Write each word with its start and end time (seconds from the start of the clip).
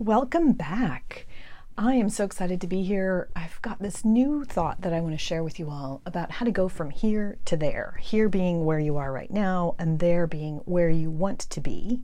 Welcome 0.00 0.52
back. 0.52 1.26
I 1.76 1.92
am 1.96 2.08
so 2.08 2.24
excited 2.24 2.62
to 2.62 2.66
be 2.66 2.82
here. 2.82 3.28
I've 3.36 3.60
got 3.60 3.80
this 3.80 4.02
new 4.02 4.46
thought 4.46 4.80
that 4.80 4.94
I 4.94 5.02
want 5.02 5.12
to 5.12 5.18
share 5.18 5.44
with 5.44 5.58
you 5.58 5.68
all 5.68 6.00
about 6.06 6.30
how 6.30 6.46
to 6.46 6.50
go 6.50 6.70
from 6.70 6.88
here 6.88 7.36
to 7.44 7.54
there. 7.54 7.98
Here 8.00 8.30
being 8.30 8.64
where 8.64 8.78
you 8.78 8.96
are 8.96 9.12
right 9.12 9.30
now, 9.30 9.74
and 9.78 9.98
there 9.98 10.26
being 10.26 10.62
where 10.64 10.88
you 10.88 11.10
want 11.10 11.40
to 11.40 11.60
be. 11.60 12.00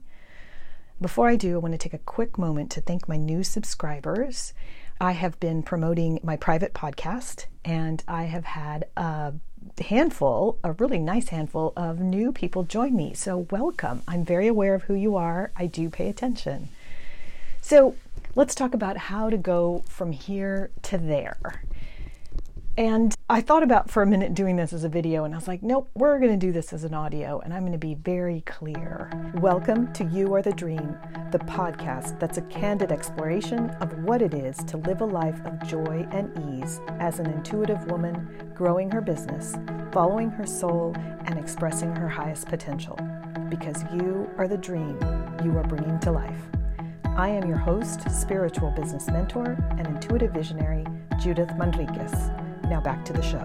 Before 1.01 1.27
I 1.27 1.35
do, 1.35 1.55
I 1.55 1.57
want 1.57 1.71
to 1.71 1.79
take 1.79 1.95
a 1.95 1.97
quick 1.97 2.37
moment 2.37 2.69
to 2.73 2.81
thank 2.81 3.09
my 3.09 3.17
new 3.17 3.43
subscribers. 3.43 4.53
I 5.01 5.13
have 5.13 5.39
been 5.39 5.63
promoting 5.63 6.19
my 6.21 6.37
private 6.37 6.75
podcast, 6.75 7.47
and 7.65 8.03
I 8.07 8.25
have 8.25 8.45
had 8.45 8.85
a 8.95 9.33
handful, 9.79 10.59
a 10.63 10.73
really 10.73 10.99
nice 10.99 11.29
handful 11.29 11.73
of 11.75 11.99
new 11.99 12.31
people 12.31 12.61
join 12.61 12.95
me. 12.95 13.15
So, 13.15 13.47
welcome. 13.49 14.03
I'm 14.07 14.23
very 14.23 14.45
aware 14.45 14.75
of 14.75 14.83
who 14.83 14.93
you 14.93 15.15
are. 15.15 15.51
I 15.55 15.65
do 15.65 15.89
pay 15.89 16.09
attention. 16.09 16.69
So, 17.69 17.97
let's 18.33 18.55
talk 18.55 18.73
about 18.73 18.95
how 18.95 19.29
to 19.29 19.35
go 19.35 19.83
from 19.89 20.13
here 20.13 20.71
to 20.83 20.97
there. 20.97 21.65
And 22.77 23.13
I 23.29 23.41
thought 23.41 23.61
about 23.61 23.91
for 23.91 24.01
a 24.01 24.05
minute 24.05 24.33
doing 24.33 24.55
this 24.55 24.71
as 24.71 24.85
a 24.85 24.87
video, 24.87 25.25
and 25.25 25.33
I 25.33 25.37
was 25.37 25.49
like, 25.49 25.61
nope, 25.63 25.89
we're 25.93 26.17
going 26.17 26.31
to 26.31 26.37
do 26.37 26.53
this 26.53 26.71
as 26.71 26.85
an 26.85 26.93
audio, 26.93 27.41
and 27.41 27.53
I'm 27.53 27.63
going 27.63 27.73
to 27.73 27.77
be 27.77 27.95
very 27.95 28.39
clear. 28.45 29.11
Welcome 29.33 29.91
to 29.95 30.05
You 30.05 30.33
Are 30.33 30.41
the 30.41 30.53
Dream, 30.53 30.95
the 31.31 31.39
podcast 31.39 32.17
that's 32.21 32.37
a 32.37 32.41
candid 32.43 32.93
exploration 32.93 33.69
of 33.81 34.01
what 34.05 34.21
it 34.21 34.33
is 34.33 34.55
to 34.59 34.77
live 34.77 35.01
a 35.01 35.05
life 35.05 35.41
of 35.43 35.61
joy 35.67 36.07
and 36.11 36.31
ease 36.63 36.79
as 37.01 37.19
an 37.19 37.25
intuitive 37.25 37.83
woman 37.91 38.53
growing 38.55 38.89
her 38.91 39.01
business, 39.01 39.57
following 39.91 40.29
her 40.29 40.45
soul, 40.45 40.95
and 41.25 41.37
expressing 41.37 41.93
her 41.97 42.07
highest 42.07 42.47
potential. 42.47 42.97
Because 43.49 43.83
you 43.93 44.29
are 44.37 44.47
the 44.47 44.55
dream 44.55 44.97
you 45.43 45.57
are 45.57 45.67
bringing 45.67 45.99
to 45.99 46.13
life. 46.13 46.56
I 47.17 47.29
am 47.29 47.49
your 47.49 47.57
host, 47.57 48.11
spiritual 48.11 48.69
business 48.69 49.07
mentor, 49.07 49.57
and 49.71 49.87
intuitive 49.87 50.31
visionary, 50.31 50.85
Judith 51.19 51.49
Manriquez. 51.57 52.13
Now 52.69 52.79
back 52.79 53.03
to 53.05 53.13
the 53.13 53.23
show. 53.23 53.43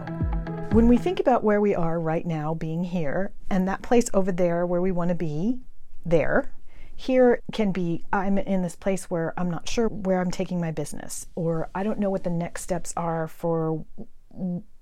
When 0.73 0.89
we 0.89 0.99
think 0.99 1.21
about 1.21 1.43
where 1.43 1.59
we 1.59 1.75
are 1.75 1.99
right 1.99 2.27
now, 2.27 2.53
being 2.53 2.85
here, 2.85 3.33
and 3.49 3.67
that 3.67 3.81
place 3.81 4.11
over 4.13 4.31
there 4.31 4.67
where 4.67 4.83
we 4.83 4.93
want 4.93 5.09
to 5.09 5.15
be, 5.15 5.61
there, 6.05 6.53
here 6.95 7.41
can 7.55 7.73
be 7.73 8.05
I'm 8.13 8.37
in 8.37 8.61
this 8.61 8.77
place 8.77 9.05
where 9.09 9.33
I'm 9.39 9.51
not 9.51 9.67
sure 9.67 9.89
where 9.89 10.21
I'm 10.21 10.31
taking 10.31 10.61
my 10.61 10.71
business, 10.71 11.27
or 11.35 11.71
I 11.75 11.83
don't 11.83 11.99
know 11.99 12.11
what 12.11 12.25
the 12.25 12.31
next 12.31 12.65
steps 12.65 12.93
are 12.95 13.27
for 13.27 13.87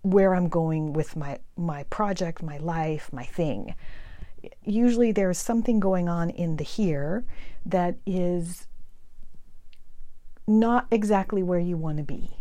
where 0.03 0.35
I'm 0.35 0.49
going 0.49 0.95
with 0.95 1.15
my 1.15 1.39
my 1.57 1.85
project, 1.85 2.43
my 2.43 2.59
life, 2.59 3.13
my 3.13 3.25
thing. 3.25 3.77
Usually 4.65 5.13
there's 5.13 5.39
something 5.39 5.79
going 5.79 6.09
on 6.09 6.31
in 6.31 6.57
the 6.57 6.65
here 6.65 7.25
that 7.65 7.97
is 8.05 8.67
not 10.51 10.87
exactly 10.91 11.43
where 11.43 11.61
you 11.61 11.77
want 11.77 11.99
to 11.99 12.05
be. 12.05 12.37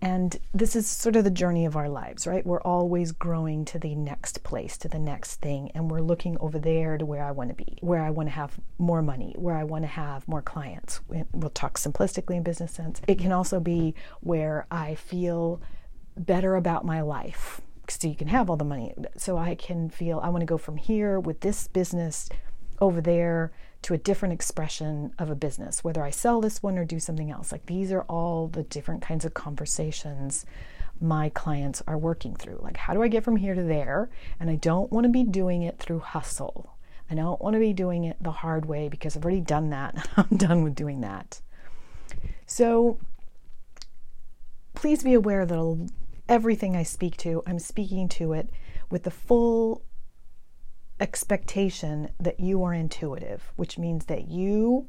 And 0.00 0.36
this 0.52 0.76
is 0.76 0.86
sort 0.86 1.16
of 1.16 1.24
the 1.24 1.30
journey 1.30 1.64
of 1.64 1.76
our 1.76 1.88
lives, 1.88 2.26
right? 2.26 2.44
We're 2.44 2.60
always 2.60 3.12
growing 3.12 3.64
to 3.66 3.78
the 3.78 3.94
next 3.94 4.42
place, 4.42 4.76
to 4.78 4.88
the 4.88 4.98
next 4.98 5.36
thing, 5.36 5.70
and 5.74 5.90
we're 5.90 6.02
looking 6.02 6.36
over 6.40 6.58
there 6.58 6.98
to 6.98 7.06
where 7.06 7.24
I 7.24 7.30
want 7.30 7.50
to 7.50 7.54
be, 7.54 7.78
where 7.80 8.02
I 8.02 8.10
want 8.10 8.28
to 8.28 8.34
have 8.34 8.58
more 8.76 9.00
money, 9.00 9.34
where 9.38 9.56
I 9.56 9.64
want 9.64 9.84
to 9.84 9.88
have 9.88 10.28
more 10.28 10.42
clients. 10.42 11.00
We'll 11.32 11.50
talk 11.50 11.78
simplistically 11.78 12.36
in 12.36 12.42
business 12.42 12.72
sense. 12.72 13.00
It 13.08 13.18
can 13.18 13.32
also 13.32 13.60
be 13.60 13.94
where 14.20 14.66
I 14.70 14.94
feel 14.94 15.62
better 16.16 16.56
about 16.56 16.84
my 16.84 17.00
life. 17.00 17.60
So 17.88 18.08
you 18.08 18.14
can 18.14 18.28
have 18.28 18.50
all 18.50 18.56
the 18.56 18.64
money. 18.64 18.94
So 19.16 19.38
I 19.38 19.54
can 19.54 19.88
feel 19.88 20.20
I 20.20 20.28
want 20.28 20.42
to 20.42 20.46
go 20.46 20.58
from 20.58 20.76
here 20.76 21.18
with 21.18 21.40
this 21.40 21.68
business 21.68 22.28
over 22.80 23.00
there 23.00 23.52
to 23.84 23.94
a 23.94 23.98
different 23.98 24.32
expression 24.32 25.12
of 25.18 25.28
a 25.28 25.34
business, 25.34 25.84
whether 25.84 26.02
I 26.02 26.08
sell 26.08 26.40
this 26.40 26.62
one 26.62 26.78
or 26.78 26.86
do 26.86 26.98
something 26.98 27.30
else. 27.30 27.52
Like 27.52 27.66
these 27.66 27.92
are 27.92 28.02
all 28.02 28.48
the 28.48 28.62
different 28.62 29.02
kinds 29.02 29.26
of 29.26 29.34
conversations 29.34 30.46
my 31.00 31.28
clients 31.28 31.82
are 31.86 31.98
working 31.98 32.34
through. 32.34 32.58
Like, 32.62 32.78
how 32.78 32.94
do 32.94 33.02
I 33.02 33.08
get 33.08 33.24
from 33.24 33.36
here 33.36 33.54
to 33.54 33.62
there? 33.62 34.08
And 34.40 34.48
I 34.48 34.54
don't 34.54 34.90
want 34.90 35.04
to 35.04 35.10
be 35.10 35.22
doing 35.22 35.62
it 35.62 35.78
through 35.78 35.98
hustle. 35.98 36.78
I 37.10 37.14
don't 37.14 37.42
want 37.42 37.54
to 37.54 37.60
be 37.60 37.74
doing 37.74 38.04
it 38.04 38.16
the 38.22 38.30
hard 38.30 38.64
way 38.64 38.88
because 38.88 39.16
I've 39.16 39.24
already 39.24 39.42
done 39.42 39.70
that. 39.70 40.08
I'm 40.16 40.36
done 40.36 40.64
with 40.64 40.74
doing 40.74 41.02
that. 41.02 41.42
So 42.46 42.98
please 44.74 45.02
be 45.02 45.12
aware 45.12 45.44
that 45.44 45.90
everything 46.26 46.74
I 46.74 46.84
speak 46.84 47.18
to, 47.18 47.42
I'm 47.46 47.58
speaking 47.58 48.08
to 48.10 48.32
it 48.32 48.48
with 48.88 49.02
the 49.02 49.10
full 49.10 49.82
expectation 51.04 52.08
that 52.18 52.40
you 52.40 52.62
are 52.62 52.72
intuitive, 52.72 53.52
which 53.56 53.76
means 53.76 54.06
that 54.06 54.26
you 54.26 54.88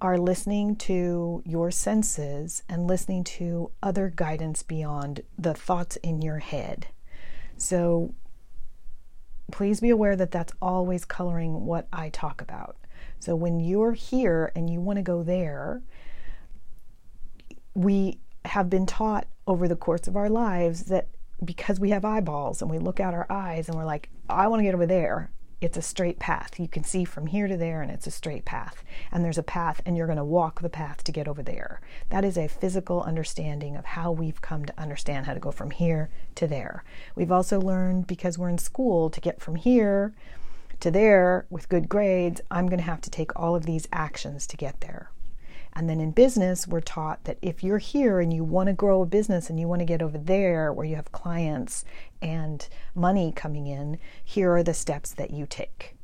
are 0.00 0.16
listening 0.16 0.74
to 0.76 1.42
your 1.44 1.70
senses 1.70 2.62
and 2.70 2.86
listening 2.86 3.22
to 3.22 3.70
other 3.82 4.10
guidance 4.16 4.62
beyond 4.62 5.20
the 5.38 5.52
thoughts 5.52 5.96
in 5.96 6.22
your 6.22 6.38
head. 6.38 6.86
So 7.58 8.14
please 9.52 9.80
be 9.80 9.90
aware 9.90 10.16
that 10.16 10.30
that's 10.30 10.54
always 10.62 11.04
coloring 11.04 11.66
what 11.66 11.86
I 11.92 12.08
talk 12.08 12.40
about. 12.40 12.78
So 13.18 13.36
when 13.36 13.60
you're 13.60 13.92
here 13.92 14.52
and 14.56 14.70
you 14.70 14.80
want 14.80 14.96
to 14.96 15.02
go 15.02 15.22
there, 15.22 15.82
we 17.74 18.20
have 18.46 18.70
been 18.70 18.86
taught 18.86 19.26
over 19.46 19.68
the 19.68 19.76
course 19.76 20.08
of 20.08 20.16
our 20.16 20.30
lives 20.30 20.84
that 20.84 21.08
because 21.44 21.80
we 21.80 21.90
have 21.90 22.04
eyeballs 22.04 22.62
and 22.62 22.70
we 22.70 22.78
look 22.78 23.00
out 23.00 23.14
our 23.14 23.26
eyes 23.30 23.68
and 23.68 23.76
we're 23.76 23.84
like, 23.84 24.08
I 24.28 24.46
want 24.48 24.60
to 24.60 24.64
get 24.64 24.74
over 24.74 24.86
there. 24.86 25.30
It's 25.60 25.78
a 25.78 25.82
straight 25.82 26.18
path. 26.18 26.60
You 26.60 26.68
can 26.68 26.84
see 26.84 27.04
from 27.04 27.26
here 27.26 27.48
to 27.48 27.56
there, 27.56 27.80
and 27.80 27.90
it's 27.90 28.06
a 28.06 28.10
straight 28.10 28.44
path. 28.44 28.84
And 29.10 29.24
there's 29.24 29.38
a 29.38 29.42
path, 29.42 29.80
and 29.86 29.96
you're 29.96 30.06
going 30.06 30.18
to 30.18 30.24
walk 30.24 30.60
the 30.60 30.68
path 30.68 31.02
to 31.04 31.12
get 31.12 31.26
over 31.26 31.42
there. 31.42 31.80
That 32.10 32.22
is 32.22 32.36
a 32.36 32.48
physical 32.48 33.02
understanding 33.02 33.74
of 33.74 33.86
how 33.86 34.12
we've 34.12 34.42
come 34.42 34.66
to 34.66 34.78
understand 34.78 35.24
how 35.24 35.32
to 35.32 35.40
go 35.40 35.50
from 35.50 35.70
here 35.70 36.10
to 36.34 36.46
there. 36.46 36.84
We've 37.14 37.32
also 37.32 37.58
learned 37.60 38.06
because 38.06 38.36
we're 38.36 38.50
in 38.50 38.58
school 38.58 39.08
to 39.08 39.20
get 39.22 39.40
from 39.40 39.56
here 39.56 40.14
to 40.80 40.90
there 40.90 41.46
with 41.48 41.70
good 41.70 41.88
grades, 41.88 42.42
I'm 42.50 42.66
going 42.66 42.80
to 42.80 42.84
have 42.84 43.00
to 43.02 43.10
take 43.10 43.34
all 43.34 43.56
of 43.56 43.64
these 43.64 43.88
actions 43.90 44.46
to 44.48 44.56
get 44.58 44.82
there. 44.82 45.10
And 45.76 45.88
then 45.88 46.00
in 46.00 46.12
business, 46.12 46.68
we're 46.68 46.80
taught 46.80 47.24
that 47.24 47.38
if 47.42 47.64
you're 47.64 47.78
here 47.78 48.20
and 48.20 48.32
you 48.32 48.44
want 48.44 48.68
to 48.68 48.72
grow 48.72 49.02
a 49.02 49.06
business 49.06 49.50
and 49.50 49.58
you 49.58 49.66
want 49.66 49.80
to 49.80 49.86
get 49.86 50.02
over 50.02 50.18
there 50.18 50.72
where 50.72 50.86
you 50.86 50.94
have 50.94 51.10
clients 51.10 51.84
and 52.22 52.68
money 52.94 53.32
coming 53.34 53.66
in, 53.66 53.98
here 54.24 54.52
are 54.52 54.62
the 54.62 54.74
steps 54.74 55.12
that 55.14 55.32
you 55.32 55.46
take. 55.46 55.96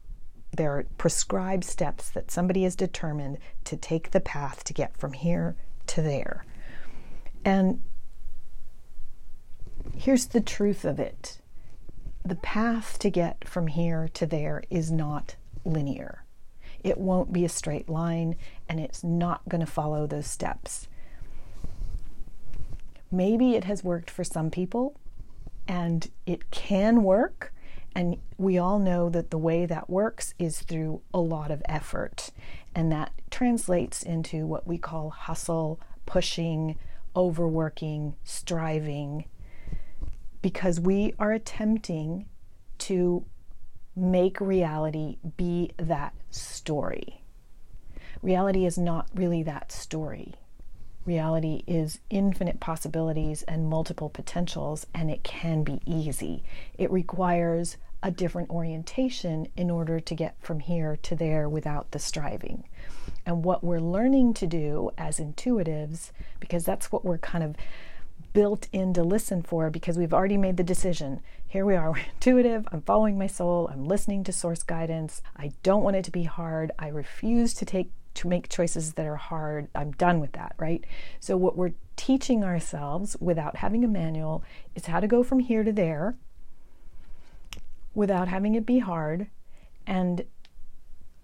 There 0.56 0.72
are 0.72 0.86
prescribed 0.98 1.64
steps 1.64 2.10
that 2.10 2.32
somebody 2.32 2.64
has 2.64 2.74
determined 2.74 3.38
to 3.64 3.76
take 3.76 4.10
the 4.10 4.20
path 4.20 4.64
to 4.64 4.72
get 4.72 4.96
from 4.96 5.12
here 5.12 5.54
to 5.86 6.02
there. 6.02 6.44
And 7.44 7.82
here's 9.96 10.26
the 10.26 10.40
truth 10.40 10.84
of 10.84 10.98
it 10.98 11.38
the 12.24 12.34
path 12.34 12.98
to 12.98 13.08
get 13.08 13.48
from 13.48 13.68
here 13.68 14.08
to 14.12 14.26
there 14.26 14.62
is 14.68 14.90
not 14.90 15.36
linear. 15.64 16.24
It 16.82 16.98
won't 16.98 17.32
be 17.32 17.44
a 17.44 17.48
straight 17.48 17.88
line 17.88 18.36
and 18.68 18.80
it's 18.80 19.04
not 19.04 19.48
going 19.48 19.60
to 19.60 19.66
follow 19.66 20.06
those 20.06 20.26
steps. 20.26 20.88
Maybe 23.10 23.54
it 23.54 23.64
has 23.64 23.82
worked 23.82 24.10
for 24.10 24.24
some 24.24 24.50
people 24.50 24.96
and 25.66 26.10
it 26.26 26.50
can 26.50 27.02
work. 27.02 27.52
And 27.94 28.18
we 28.38 28.56
all 28.56 28.78
know 28.78 29.08
that 29.10 29.30
the 29.30 29.38
way 29.38 29.66
that 29.66 29.90
works 29.90 30.34
is 30.38 30.60
through 30.60 31.02
a 31.12 31.18
lot 31.20 31.50
of 31.50 31.62
effort. 31.68 32.30
And 32.74 32.90
that 32.92 33.12
translates 33.30 34.02
into 34.02 34.46
what 34.46 34.66
we 34.66 34.78
call 34.78 35.10
hustle, 35.10 35.80
pushing, 36.06 36.78
overworking, 37.16 38.14
striving, 38.22 39.24
because 40.42 40.80
we 40.80 41.14
are 41.18 41.32
attempting 41.32 42.26
to 42.78 43.24
make 43.96 44.40
reality 44.40 45.18
be 45.36 45.72
that 45.76 46.14
story. 46.30 47.22
Reality 48.22 48.66
is 48.66 48.78
not 48.78 49.08
really 49.14 49.42
that 49.42 49.72
story. 49.72 50.34
Reality 51.06 51.64
is 51.66 52.00
infinite 52.10 52.60
possibilities 52.60 53.42
and 53.44 53.68
multiple 53.68 54.10
potentials, 54.10 54.86
and 54.94 55.10
it 55.10 55.24
can 55.24 55.64
be 55.64 55.80
easy. 55.86 56.42
It 56.76 56.90
requires 56.90 57.78
a 58.02 58.10
different 58.10 58.50
orientation 58.50 59.46
in 59.56 59.70
order 59.70 60.00
to 60.00 60.14
get 60.14 60.34
from 60.40 60.60
here 60.60 60.96
to 61.02 61.14
there 61.14 61.48
without 61.48 61.90
the 61.90 61.98
striving. 61.98 62.64
And 63.26 63.44
what 63.44 63.64
we're 63.64 63.80
learning 63.80 64.34
to 64.34 64.46
do 64.46 64.90
as 64.96 65.18
intuitives, 65.18 66.10
because 66.38 66.64
that's 66.64 66.92
what 66.92 67.04
we're 67.04 67.18
kind 67.18 67.44
of 67.44 67.56
built 68.32 68.68
in 68.72 68.94
to 68.94 69.02
listen 69.02 69.42
for 69.42 69.70
because 69.70 69.98
we've 69.98 70.14
already 70.14 70.36
made 70.36 70.56
the 70.56 70.62
decision. 70.62 71.20
Here 71.46 71.64
we 71.64 71.76
are, 71.76 71.90
we're 71.90 71.98
intuitive, 72.14 72.66
I'm 72.72 72.82
following 72.82 73.18
my 73.18 73.26
soul, 73.26 73.68
I'm 73.72 73.84
listening 73.84 74.24
to 74.24 74.32
source 74.32 74.62
guidance. 74.62 75.22
I 75.36 75.52
don't 75.62 75.82
want 75.82 75.96
it 75.96 76.04
to 76.04 76.10
be 76.10 76.24
hard. 76.24 76.72
I 76.78 76.88
refuse 76.88 77.54
to 77.54 77.64
take 77.64 77.90
to 78.12 78.28
make 78.28 78.48
choices 78.48 78.94
that 78.94 79.06
are 79.06 79.16
hard. 79.16 79.68
I'm 79.74 79.92
done 79.92 80.18
with 80.20 80.32
that, 80.32 80.54
right? 80.58 80.84
So 81.20 81.36
what 81.36 81.56
we're 81.56 81.72
teaching 81.96 82.42
ourselves 82.42 83.16
without 83.20 83.56
having 83.56 83.84
a 83.84 83.88
manual 83.88 84.42
is 84.74 84.86
how 84.86 85.00
to 85.00 85.06
go 85.06 85.22
from 85.22 85.38
here 85.38 85.62
to 85.62 85.72
there 85.72 86.16
without 87.94 88.28
having 88.28 88.54
it 88.54 88.66
be 88.66 88.80
hard 88.80 89.28
and 89.86 90.24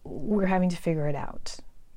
we're 0.04 0.46
having 0.46 0.68
to 0.68 0.76
figure 0.76 1.08
it 1.08 1.14
out. 1.14 1.56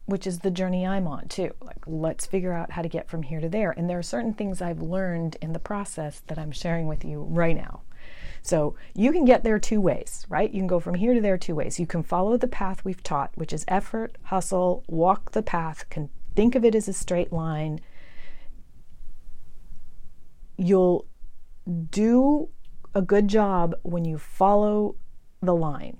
Which 0.09 0.25
is 0.25 0.39
the 0.39 0.51
journey 0.51 0.85
I'm 0.85 1.07
on 1.07 1.27
too. 1.27 1.53
Like, 1.61 1.83
let's 1.85 2.25
figure 2.25 2.53
out 2.53 2.71
how 2.71 2.81
to 2.81 2.89
get 2.89 3.07
from 3.07 3.23
here 3.23 3.39
to 3.39 3.49
there. 3.49 3.71
And 3.71 3.89
there 3.89 3.99
are 3.99 4.03
certain 4.03 4.33
things 4.33 4.61
I've 4.61 4.81
learned 4.81 5.37
in 5.41 5.53
the 5.53 5.59
process 5.59 6.21
that 6.27 6.39
I'm 6.39 6.51
sharing 6.51 6.87
with 6.87 7.05
you 7.05 7.21
right 7.21 7.55
now. 7.55 7.81
So 8.41 8.75
you 8.95 9.11
can 9.11 9.25
get 9.25 9.43
there 9.43 9.59
two 9.59 9.81
ways, 9.81 10.25
right? 10.29 10.49
You 10.49 10.59
can 10.61 10.67
go 10.67 10.79
from 10.79 10.95
here 10.95 11.13
to 11.13 11.21
there 11.21 11.37
two 11.37 11.55
ways. 11.55 11.79
You 11.79 11.85
can 11.85 12.03
follow 12.03 12.37
the 12.37 12.47
path 12.47 12.83
we've 12.83 13.03
taught, 13.03 13.31
which 13.35 13.53
is 13.53 13.65
effort, 13.67 14.17
hustle, 14.23 14.83
walk 14.87 15.31
the 15.31 15.43
path, 15.43 15.87
can 15.89 16.09
think 16.35 16.55
of 16.55 16.63
it 16.63 16.73
as 16.73 16.87
a 16.87 16.93
straight 16.93 17.33
line. 17.33 17.81
You'll 20.57 21.05
do 21.91 22.49
a 22.95 23.01
good 23.01 23.27
job 23.27 23.75
when 23.83 24.05
you 24.05 24.17
follow 24.17 24.95
the 25.41 25.55
line. 25.55 25.97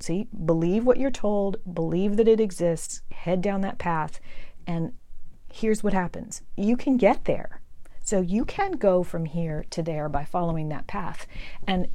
See, 0.00 0.28
believe 0.44 0.84
what 0.84 0.98
you're 0.98 1.10
told, 1.10 1.56
believe 1.72 2.16
that 2.16 2.28
it 2.28 2.40
exists, 2.40 3.02
head 3.10 3.42
down 3.42 3.62
that 3.62 3.78
path, 3.78 4.20
and 4.66 4.92
here's 5.52 5.82
what 5.82 5.92
happens 5.92 6.42
you 6.56 6.76
can 6.76 6.96
get 6.96 7.24
there. 7.24 7.60
So 8.02 8.20
you 8.20 8.44
can 8.44 8.72
go 8.72 9.02
from 9.02 9.26
here 9.26 9.66
to 9.70 9.82
there 9.82 10.08
by 10.08 10.24
following 10.24 10.70
that 10.70 10.86
path. 10.86 11.26
And 11.66 11.88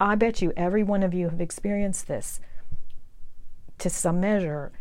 I 0.00 0.16
bet 0.16 0.42
you 0.42 0.52
every 0.56 0.82
one 0.82 1.04
of 1.04 1.14
you 1.14 1.28
have 1.28 1.40
experienced 1.40 2.08
this 2.08 2.40
to 3.78 3.88
some 3.88 4.20
measure. 4.20 4.72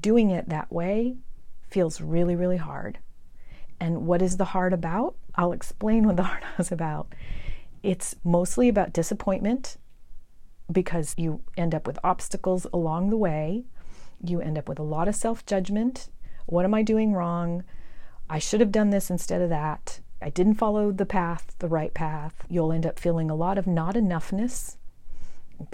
Doing 0.00 0.30
it 0.30 0.50
that 0.50 0.70
way 0.70 1.16
feels 1.68 2.02
really, 2.02 2.36
really 2.36 2.58
hard. 2.58 2.98
And 3.80 4.06
what 4.06 4.20
is 4.20 4.36
the 4.36 4.44
hard 4.46 4.74
about? 4.74 5.16
I'll 5.36 5.52
explain 5.52 6.04
what 6.04 6.16
the 6.16 6.22
hard 6.24 6.42
is 6.58 6.70
about. 6.70 7.14
It's 7.82 8.14
mostly 8.22 8.68
about 8.68 8.92
disappointment 8.92 9.78
because 10.70 11.14
you 11.16 11.42
end 11.56 11.74
up 11.74 11.86
with 11.86 11.98
obstacles 12.04 12.66
along 12.72 13.10
the 13.10 13.16
way. 13.16 13.64
You 14.22 14.40
end 14.40 14.58
up 14.58 14.68
with 14.68 14.78
a 14.78 14.84
lot 14.84 15.08
of 15.08 15.16
self 15.16 15.44
judgment. 15.46 16.08
What 16.46 16.64
am 16.64 16.74
I 16.74 16.82
doing 16.82 17.12
wrong? 17.12 17.64
I 18.28 18.38
should 18.38 18.60
have 18.60 18.72
done 18.72 18.90
this 18.90 19.10
instead 19.10 19.42
of 19.42 19.48
that. 19.50 20.00
I 20.22 20.30
didn't 20.30 20.54
follow 20.54 20.92
the 20.92 21.06
path, 21.06 21.54
the 21.58 21.68
right 21.68 21.94
path. 21.94 22.44
You'll 22.48 22.72
end 22.72 22.86
up 22.86 22.98
feeling 22.98 23.30
a 23.30 23.34
lot 23.34 23.56
of 23.58 23.66
not 23.66 23.94
enoughness. 23.94 24.76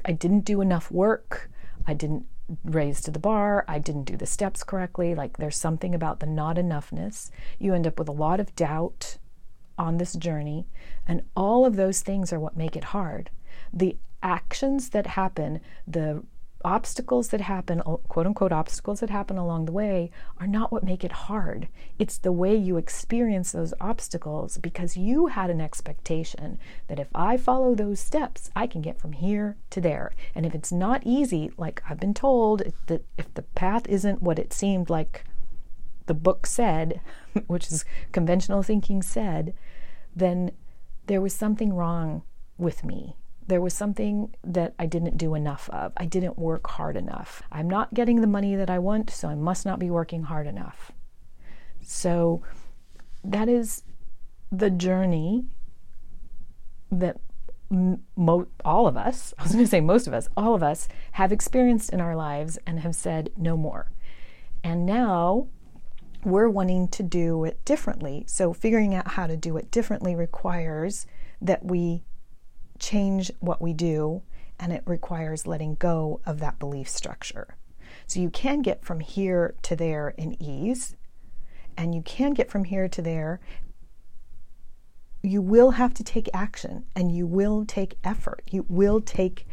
I 0.05 0.13
didn't 0.13 0.45
do 0.45 0.61
enough 0.61 0.91
work. 0.91 1.51
I 1.87 1.95
didn't 1.95 2.27
raise 2.65 3.01
to 3.03 3.11
the 3.11 3.19
bar. 3.19 3.65
I 3.67 3.79
didn't 3.79 4.05
do 4.05 4.17
the 4.17 4.27
steps 4.27 4.63
correctly. 4.63 5.15
Like 5.15 5.37
there's 5.37 5.57
something 5.57 5.95
about 5.95 6.21
the 6.21 6.27
not 6.27 6.57
enoughness. 6.57 7.31
You 7.59 7.75
end 7.75 7.87
up 7.87 7.99
with 7.99 8.09
a 8.09 8.13
lot 8.13 8.41
of 8.41 8.55
doubt 8.55 9.19
on 9.79 9.99
this 9.99 10.15
journey. 10.15 10.67
And 11.07 11.23
all 11.37 11.67
of 11.67 11.77
those 11.77 12.01
things 12.01 12.33
are 12.33 12.41
what 12.41 12.57
make 12.57 12.77
it 12.77 12.85
hard. 12.85 13.31
The 13.73 13.97
actions 14.23 14.91
that 14.91 15.07
happen, 15.07 15.61
the 15.87 16.23
obstacles 16.65 17.29
that 17.29 17.41
happen, 17.43 17.81
quote 18.09 18.27
unquote 18.27 18.51
obstacles 18.51 18.99
that 18.99 19.11
happen 19.11 19.39
along 19.39 19.67
the 19.67 19.73
way, 19.73 20.11
are 20.41 20.49
not 20.49 20.73
what 20.73 20.83
make 20.83 21.05
it 21.05 21.13
hard. 21.13 21.69
It's 21.99 22.19
the 22.19 22.33
way 22.33 22.57
you 22.57 22.77
experience 22.77 23.53
those 23.53 23.73
obstacles 23.81 24.59
because 24.59 24.97
you 24.97 25.29
had 25.29 25.49
an 25.49 25.61
expectation 25.61 26.59
that 26.89 26.99
if 26.99 27.09
I 27.15 27.37
follow 27.37 27.75
those 27.75 28.01
steps, 28.01 28.51
I 28.57 28.67
can 28.67 28.83
get 28.83 28.99
from 28.99 29.13
here 29.13 29.57
to 29.71 29.81
there. 29.81 30.13
And 30.35 30.45
if 30.45 30.55
it's 30.55 30.73
not 30.73 31.03
easy, 31.05 31.53
like 31.57 31.83
I've 31.89 32.01
been 32.01 32.15
told, 32.15 32.63
that 32.87 33.05
if 33.17 33.33
the 33.35 33.43
path 33.43 33.87
isn't 33.89 34.23
what 34.23 34.39
it 34.39 34.53
seemed 34.53 34.91
like 34.91 35.25
the 36.07 36.15
book 36.15 36.47
said, 36.47 37.01
which 37.47 37.71
is 37.71 37.85
conventional 38.11 38.65
thinking 38.65 39.03
said, 39.03 39.55
then 40.17 40.51
there 41.07 41.21
was 41.21 41.33
something 41.35 41.75
wrong 41.75 42.23
with 42.59 42.83
me 42.83 43.15
there 43.49 43.61
was 43.61 43.75
something 43.75 44.35
that 44.43 44.75
I 44.79 44.87
didn't 44.87 45.17
do 45.17 45.35
enough 45.35 45.71
of. 45.71 45.93
I 45.97 46.07
didn't 46.07 46.39
work 46.39 46.67
hard 46.69 46.97
enough. 46.97 47.43
I'm 47.53 47.69
not 47.69 47.95
getting 47.95 48.21
the 48.21 48.27
money 48.27 48.57
that 48.57 48.71
I 48.71 48.79
want, 48.79 49.11
so 49.11 49.29
I 49.29 49.35
must 49.35 49.65
not 49.65 49.79
be 49.79 49.91
working 49.91 50.25
hard 50.25 50.47
enough. 50.47 50.93
So 51.81 52.43
that 53.23 53.49
is 53.49 53.83
the 54.51 54.71
journey 54.71 55.45
that 56.91 57.19
mo- 57.71 58.49
all 58.65 58.87
of 58.87 58.97
us, 58.97 59.33
I 59.39 59.45
was 59.45 59.53
going 59.53 59.65
to 59.65 59.71
say 59.71 59.81
most 59.81 60.07
of 60.07 60.15
us, 60.15 60.29
all 60.37 60.55
of 60.55 60.63
us 60.63 60.89
have 61.13 61.33
experienced 61.33 61.91
in 61.91 62.01
our 62.01 62.17
lives 62.17 62.59
and 62.67 62.81
have 62.81 62.95
said 62.95 63.31
no 63.37 63.57
more. 63.57 63.91
And 64.65 64.85
now 64.85 65.49
we're 66.25 66.49
wanting 66.49 66.89
to 66.89 67.05
do 67.05 67.45
it 67.45 67.65
differently. 67.65 68.25
So 68.27 68.53
figuring 68.53 68.95
out 68.95 69.13
how 69.13 69.29
to 69.29 69.37
do 69.37 69.57
it 69.57 69.71
differently 69.71 70.17
requires 70.17 71.07
that 71.41 71.65
we 71.65 72.03
change 72.79 73.31
what 73.41 73.61
we 73.61 73.73
do, 73.73 74.23
and 74.59 74.73
it 74.73 74.83
requires 74.87 75.47
letting 75.47 75.75
go 75.77 76.21
of 76.25 76.39
that 76.41 76.59
belief 76.59 76.89
structure. 76.89 77.57
So 78.07 78.21
you 78.21 78.31
can 78.31 78.63
get 78.63 78.85
from 78.85 79.01
here 79.01 79.55
to 79.63 79.77
there 79.77 80.15
in 80.17 80.41
ease, 80.43 80.97
and 81.77 81.95
you 81.95 82.03
can 82.03 82.33
get 82.33 82.51
from 82.51 82.65
here 82.65 82.89
to 82.89 83.03
there. 83.03 83.41
You 85.23 85.43
will 85.43 85.73
have 85.73 85.93
to 85.95 86.05
take 86.05 86.29
action 86.33 86.85
and 86.95 87.11
you 87.11 87.27
will 87.27 87.65
take 87.65 87.99
effort. 88.05 88.43
You 88.51 88.65
will 88.69 89.01
take 89.01 89.47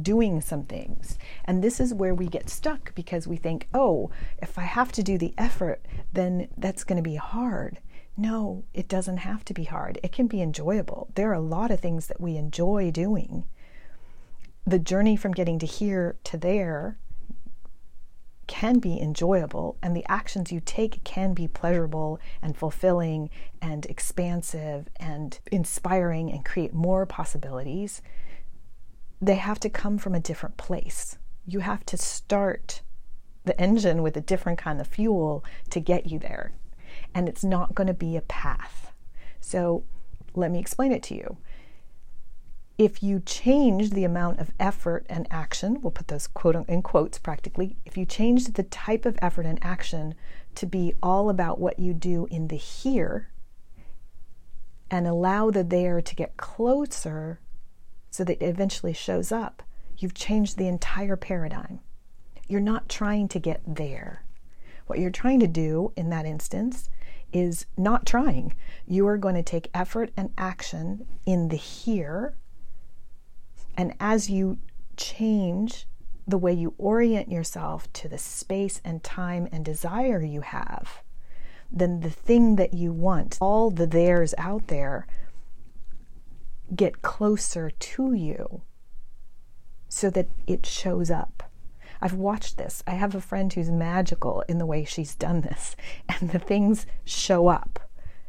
doing 0.00 0.40
some 0.40 0.64
things. 0.64 1.18
And 1.44 1.62
this 1.62 1.80
is 1.80 1.92
where 1.92 2.14
we 2.14 2.28
get 2.28 2.48
stuck 2.48 2.94
because 2.94 3.26
we 3.26 3.36
think, 3.36 3.68
oh, 3.74 4.10
if 4.40 4.58
I 4.58 4.62
have 4.62 4.92
to 4.92 5.02
do 5.02 5.18
the 5.18 5.34
effort, 5.36 5.84
then 6.12 6.48
that's 6.56 6.84
going 6.84 7.02
to 7.02 7.08
be 7.08 7.16
hard. 7.16 7.80
No, 8.20 8.64
it 8.74 8.88
doesn't 8.88 9.18
have 9.18 9.44
to 9.44 9.54
be 9.54 9.62
hard. 9.62 10.00
It 10.02 10.10
can 10.10 10.26
be 10.26 10.42
enjoyable. 10.42 11.08
There 11.14 11.30
are 11.30 11.34
a 11.34 11.40
lot 11.40 11.70
of 11.70 11.78
things 11.78 12.08
that 12.08 12.20
we 12.20 12.36
enjoy 12.36 12.90
doing. 12.90 13.44
The 14.66 14.80
journey 14.80 15.14
from 15.14 15.30
getting 15.30 15.60
to 15.60 15.66
here 15.66 16.16
to 16.24 16.36
there 16.36 16.98
can 18.48 18.80
be 18.80 19.00
enjoyable, 19.00 19.76
and 19.80 19.94
the 19.94 20.04
actions 20.08 20.50
you 20.50 20.58
take 20.58 21.04
can 21.04 21.32
be 21.32 21.46
pleasurable 21.46 22.18
and 22.42 22.56
fulfilling 22.56 23.30
and 23.62 23.86
expansive 23.86 24.88
and 24.96 25.38
inspiring 25.52 26.32
and 26.32 26.44
create 26.44 26.74
more 26.74 27.06
possibilities. 27.06 28.02
They 29.22 29.36
have 29.36 29.60
to 29.60 29.70
come 29.70 29.96
from 29.96 30.16
a 30.16 30.20
different 30.20 30.56
place. 30.56 31.18
You 31.46 31.60
have 31.60 31.86
to 31.86 31.96
start 31.96 32.82
the 33.44 33.58
engine 33.60 34.02
with 34.02 34.16
a 34.16 34.20
different 34.20 34.58
kind 34.58 34.80
of 34.80 34.88
fuel 34.88 35.44
to 35.70 35.78
get 35.78 36.06
you 36.06 36.18
there 36.18 36.52
and 37.18 37.28
it's 37.28 37.42
not 37.42 37.74
going 37.74 37.88
to 37.88 37.94
be 37.94 38.16
a 38.16 38.20
path. 38.20 38.92
So 39.40 39.82
let 40.36 40.52
me 40.52 40.60
explain 40.60 40.92
it 40.92 41.02
to 41.04 41.16
you. 41.16 41.38
If 42.78 43.02
you 43.02 43.18
change 43.18 43.90
the 43.90 44.04
amount 44.04 44.38
of 44.38 44.52
effort 44.60 45.04
and 45.10 45.26
action, 45.28 45.80
we'll 45.80 45.90
put 45.90 46.06
those 46.06 46.28
quote 46.28 46.54
in 46.68 46.80
quotes 46.80 47.18
practically, 47.18 47.74
if 47.84 47.96
you 47.96 48.06
change 48.06 48.44
the 48.44 48.62
type 48.62 49.04
of 49.04 49.18
effort 49.20 49.46
and 49.46 49.58
action 49.62 50.14
to 50.54 50.64
be 50.64 50.94
all 51.02 51.28
about 51.28 51.58
what 51.58 51.80
you 51.80 51.92
do 51.92 52.28
in 52.30 52.46
the 52.46 52.56
here 52.56 53.30
and 54.88 55.08
allow 55.08 55.50
the 55.50 55.64
there 55.64 56.00
to 56.00 56.14
get 56.14 56.36
closer 56.36 57.40
so 58.12 58.22
that 58.22 58.40
it 58.40 58.46
eventually 58.46 58.92
shows 58.92 59.32
up, 59.32 59.64
you've 59.96 60.14
changed 60.14 60.56
the 60.56 60.68
entire 60.68 61.16
paradigm. 61.16 61.80
You're 62.46 62.60
not 62.60 62.88
trying 62.88 63.26
to 63.26 63.40
get 63.40 63.60
there. 63.66 64.22
What 64.86 65.00
you're 65.00 65.10
trying 65.10 65.40
to 65.40 65.48
do 65.48 65.92
in 65.96 66.10
that 66.10 66.26
instance 66.26 66.88
is 67.32 67.66
not 67.76 68.06
trying. 68.06 68.54
You 68.86 69.06
are 69.08 69.18
going 69.18 69.34
to 69.34 69.42
take 69.42 69.70
effort 69.74 70.10
and 70.16 70.32
action 70.38 71.06
in 71.26 71.48
the 71.48 71.56
here. 71.56 72.34
And 73.76 73.94
as 74.00 74.30
you 74.30 74.58
change 74.96 75.86
the 76.26 76.38
way 76.38 76.52
you 76.52 76.74
orient 76.78 77.30
yourself 77.30 77.92
to 77.94 78.08
the 78.08 78.18
space 78.18 78.80
and 78.84 79.02
time 79.02 79.48
and 79.50 79.64
desire 79.64 80.22
you 80.22 80.42
have, 80.42 81.02
then 81.70 82.00
the 82.00 82.10
thing 82.10 82.56
that 82.56 82.74
you 82.74 82.92
want, 82.92 83.38
all 83.40 83.70
the 83.70 83.86
theirs 83.86 84.34
out 84.38 84.68
there, 84.68 85.06
get 86.74 87.02
closer 87.02 87.70
to 87.70 88.12
you 88.12 88.62
so 89.88 90.10
that 90.10 90.28
it 90.46 90.66
shows 90.66 91.10
up. 91.10 91.37
I've 92.00 92.14
watched 92.14 92.56
this. 92.56 92.82
I 92.86 92.92
have 92.92 93.14
a 93.14 93.20
friend 93.20 93.52
who's 93.52 93.70
magical 93.70 94.42
in 94.48 94.58
the 94.58 94.66
way 94.66 94.84
she's 94.84 95.14
done 95.14 95.40
this, 95.40 95.76
and 96.08 96.30
the 96.30 96.38
things 96.38 96.86
show 97.04 97.48
up. 97.48 97.80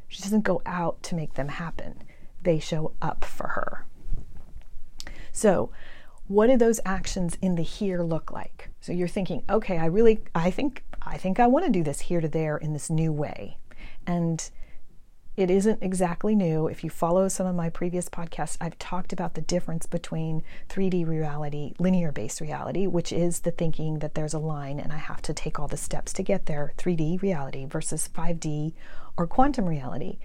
She 0.08 0.24
doesn't 0.24 0.44
go 0.44 0.62
out 0.66 1.04
to 1.04 1.16
make 1.16 1.36
them 1.36 1.50
happen, 1.50 2.02
they 2.42 2.60
show 2.60 2.94
up 3.02 3.26
for 3.26 3.50
her. 3.50 3.86
So, 5.32 5.72
what 6.28 6.48
do 6.48 6.58
those 6.58 6.80
actions 6.86 7.38
in 7.42 7.56
the 7.56 7.64
here 7.64 8.04
look 8.04 8.32
like? 8.32 8.70
So 8.82 8.92
you're 8.92 9.08
thinking, 9.08 9.44
okay, 9.50 9.78
I 9.78 9.86
really 9.86 10.20
I 10.36 10.52
think 10.52 10.84
I 11.02 11.18
think 11.18 11.40
I 11.40 11.48
want 11.48 11.66
to 11.66 11.72
do 11.72 11.84
this 11.84 12.02
here 12.02 12.22
to 12.22 12.28
there 12.28 12.58
in 12.58 12.74
this 12.74 12.90
new 12.90 13.12
way. 13.12 13.58
And 14.06 14.50
it 15.40 15.50
isn't 15.50 15.82
exactly 15.82 16.36
new. 16.36 16.68
If 16.68 16.84
you 16.84 16.90
follow 16.90 17.30
some 17.30 17.48
of 17.48 17.56
my 17.56 17.70
previous 17.70 18.10
podcasts, 18.10 18.58
I've 18.60 18.78
talked 18.78 19.14
about 19.14 19.36
the 19.36 19.42
difference 19.42 19.86
between 19.86 20.44
3D 20.68 21.08
reality, 21.08 21.72
linear 21.80 22.12
based 22.12 22.42
reality, 22.42 22.88
which 22.88 23.14
is 23.14 23.40
the 23.40 23.52
thinking 23.52 24.00
that 24.00 24.16
there's 24.16 24.34
a 24.34 24.40
line 24.40 24.82
and 24.82 24.92
I 24.92 24.98
have 24.98 25.22
to 25.22 25.34
take 25.34 25.58
all 25.58 25.70
the 25.70 25.78
steps 25.78 26.12
to 26.14 26.24
get 26.24 26.46
there, 26.46 26.74
3D 26.78 27.22
reality 27.22 27.66
versus 27.66 28.10
5D 28.14 28.74
or 29.16 29.28
quantum 29.28 29.66
reality. 29.66 30.18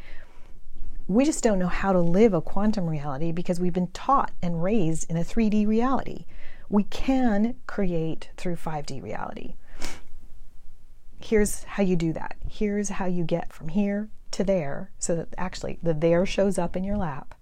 We 1.07 1.25
just 1.25 1.45
don't 1.45 1.61
know 1.61 1.69
how 1.69 1.93
to 1.93 2.01
live 2.01 2.35
a 2.35 2.41
quantum 2.41 2.89
reality 2.89 3.31
because 3.31 3.61
we've 3.61 3.73
been 3.73 3.93
taught 3.93 4.33
and 4.43 4.65
raised 4.65 5.09
in 5.09 5.17
a 5.17 5.23
3D 5.23 5.65
reality. 5.65 6.25
We 6.69 6.83
can 6.83 7.55
create 7.69 8.31
through 8.37 8.57
5D 8.57 9.01
reality. 9.01 9.55
here's 11.21 11.63
how 11.63 11.85
you 11.85 11.95
do 11.95 12.13
that. 12.15 12.35
Here's 12.51 12.89
how 12.89 13.07
you 13.07 13.23
get 13.23 13.53
from 13.53 13.69
here 13.69 14.09
to 14.35 14.45
there 14.45 14.91
so 14.99 15.15
that 15.15 15.29
actually 15.39 15.79
the 15.83 15.95
there 15.95 16.27
shows 16.27 16.59
up 16.59 16.77
in 16.77 16.85
your 16.85 16.97
lap. 16.97 17.35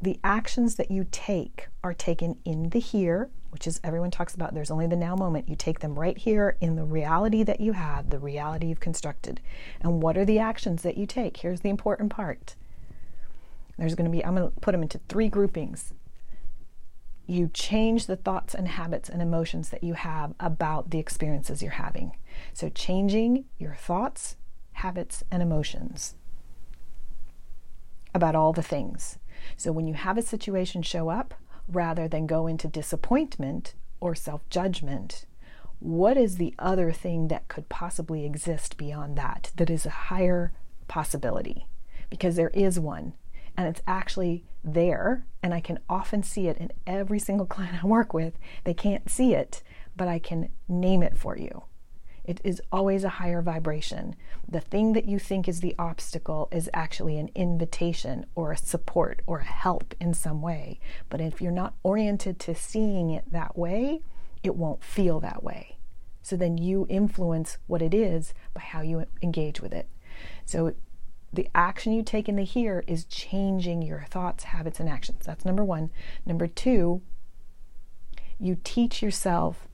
The 0.00 0.20
actions 0.22 0.76
that 0.76 0.90
you 0.90 1.06
take 1.10 1.68
are 1.82 1.94
taken 1.94 2.38
in 2.44 2.68
the 2.68 2.78
here, 2.78 3.30
which 3.50 3.66
is 3.66 3.80
everyone 3.82 4.10
talks 4.10 4.34
about 4.34 4.54
there's 4.54 4.70
only 4.70 4.86
the 4.86 4.94
now 4.94 5.16
moment. 5.16 5.48
You 5.48 5.56
take 5.56 5.80
them 5.80 5.98
right 5.98 6.16
here 6.16 6.56
in 6.60 6.76
the 6.76 6.84
reality 6.84 7.42
that 7.42 7.60
you 7.60 7.72
have, 7.72 8.10
the 8.10 8.18
reality 8.18 8.66
you've 8.66 8.78
constructed. 8.78 9.40
And 9.80 10.02
what 10.02 10.16
are 10.18 10.24
the 10.24 10.38
actions 10.38 10.82
that 10.82 10.98
you 10.98 11.06
take? 11.06 11.38
Here's 11.38 11.62
the 11.62 11.70
important 11.70 12.10
part. 12.10 12.54
There's 13.78 13.94
going 13.94 14.10
to 14.10 14.16
be, 14.16 14.24
I'm 14.24 14.34
going 14.34 14.50
to 14.50 14.60
put 14.60 14.72
them 14.72 14.82
into 14.82 14.98
three 15.08 15.28
groupings. 15.28 15.94
You 17.26 17.50
change 17.52 18.06
the 18.06 18.16
thoughts 18.16 18.54
and 18.54 18.68
habits 18.68 19.08
and 19.08 19.22
emotions 19.22 19.70
that 19.70 19.82
you 19.82 19.94
have 19.94 20.34
about 20.38 20.90
the 20.90 20.98
experiences 20.98 21.62
you're 21.62 21.72
having. 21.72 22.16
So, 22.52 22.68
changing 22.68 23.44
your 23.58 23.74
thoughts, 23.74 24.36
habits, 24.72 25.22
and 25.30 25.42
emotions 25.42 26.14
about 28.18 28.34
all 28.34 28.52
the 28.52 28.62
things. 28.62 29.16
So, 29.56 29.72
when 29.72 29.86
you 29.86 29.94
have 29.94 30.18
a 30.18 30.22
situation 30.22 30.82
show 30.82 31.08
up, 31.08 31.32
rather 31.68 32.08
than 32.08 32.26
go 32.26 32.46
into 32.46 32.68
disappointment 32.68 33.74
or 34.00 34.14
self 34.14 34.46
judgment, 34.50 35.24
what 35.80 36.16
is 36.16 36.36
the 36.36 36.54
other 36.58 36.92
thing 36.92 37.28
that 37.28 37.48
could 37.48 37.68
possibly 37.68 38.26
exist 38.26 38.76
beyond 38.76 39.16
that 39.16 39.52
that 39.56 39.70
is 39.70 39.86
a 39.86 39.90
higher 40.10 40.52
possibility? 40.88 41.66
Because 42.10 42.36
there 42.36 42.50
is 42.50 42.80
one, 42.80 43.14
and 43.56 43.68
it's 43.68 43.82
actually 43.86 44.44
there, 44.64 45.24
and 45.42 45.54
I 45.54 45.60
can 45.60 45.78
often 45.88 46.22
see 46.22 46.48
it 46.48 46.58
in 46.58 46.72
every 46.86 47.18
single 47.18 47.46
client 47.54 47.82
I 47.82 47.86
work 47.86 48.12
with. 48.12 48.38
They 48.64 48.74
can't 48.74 49.08
see 49.08 49.34
it, 49.34 49.62
but 49.96 50.08
I 50.08 50.18
can 50.18 50.50
name 50.68 51.02
it 51.02 51.16
for 51.16 51.36
you. 51.38 51.64
It 52.28 52.42
is 52.44 52.60
always 52.70 53.04
a 53.04 53.08
higher 53.08 53.40
vibration. 53.40 54.14
The 54.46 54.60
thing 54.60 54.92
that 54.92 55.06
you 55.06 55.18
think 55.18 55.48
is 55.48 55.60
the 55.60 55.74
obstacle 55.78 56.50
is 56.52 56.68
actually 56.74 57.16
an 57.16 57.30
invitation 57.34 58.26
or 58.34 58.52
a 58.52 58.58
support 58.58 59.22
or 59.26 59.38
a 59.38 59.44
help 59.44 59.94
in 59.98 60.12
some 60.12 60.42
way. 60.42 60.78
But 61.08 61.22
if 61.22 61.40
you're 61.40 61.50
not 61.50 61.72
oriented 61.82 62.38
to 62.40 62.54
seeing 62.54 63.08
it 63.08 63.32
that 63.32 63.56
way, 63.56 64.02
it 64.42 64.56
won't 64.56 64.84
feel 64.84 65.20
that 65.20 65.42
way. 65.42 65.78
So 66.20 66.36
then 66.36 66.58
you 66.58 66.86
influence 66.90 67.56
what 67.66 67.80
it 67.80 67.94
is 67.94 68.34
by 68.52 68.60
how 68.60 68.82
you 68.82 69.06
engage 69.22 69.62
with 69.62 69.72
it. 69.72 69.88
So 70.44 70.74
the 71.32 71.48
action 71.54 71.94
you 71.94 72.02
take 72.02 72.28
in 72.28 72.36
the 72.36 72.44
here 72.44 72.84
is 72.86 73.06
changing 73.06 73.80
your 73.80 74.04
thoughts, 74.10 74.44
habits, 74.44 74.80
and 74.80 74.88
actions. 74.88 75.24
That's 75.24 75.46
number 75.46 75.64
one. 75.64 75.88
Number 76.26 76.46
two, 76.46 77.00
you 78.38 78.58
teach 78.62 79.02
yourself 79.02 79.66